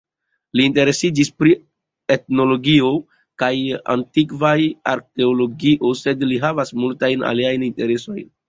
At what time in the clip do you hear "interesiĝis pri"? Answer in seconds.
0.67-1.51